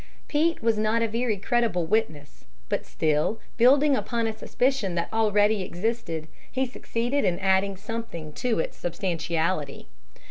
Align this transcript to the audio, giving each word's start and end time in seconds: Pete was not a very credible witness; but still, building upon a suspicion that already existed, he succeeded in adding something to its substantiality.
Pete 0.27 0.63
was 0.63 0.79
not 0.79 1.03
a 1.03 1.07
very 1.07 1.37
credible 1.37 1.85
witness; 1.85 2.45
but 2.69 2.87
still, 2.87 3.39
building 3.57 3.95
upon 3.95 4.25
a 4.25 4.33
suspicion 4.35 4.95
that 4.95 5.13
already 5.13 5.61
existed, 5.61 6.27
he 6.51 6.65
succeeded 6.65 7.23
in 7.23 7.37
adding 7.37 7.77
something 7.77 8.33
to 8.33 8.57
its 8.57 8.75
substantiality. 8.77 9.89